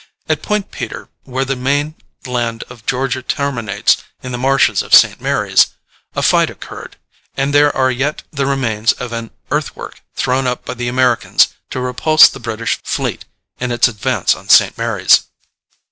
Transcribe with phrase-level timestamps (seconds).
[0.27, 1.93] At Point Peter, where the main
[2.25, 5.21] land of Georgia terminates in the marshes of St.
[5.21, 5.67] Mary's,
[6.15, 6.95] a fight occurred,
[7.37, 11.79] and there are yet the remains of an earthwork thrown up by the Americans to
[11.79, 13.25] repulse the British fleet
[13.59, 14.75] in its advance on St.
[14.75, 15.25] Mary's.